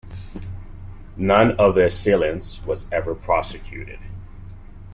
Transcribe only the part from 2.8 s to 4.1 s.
ever prosecuted.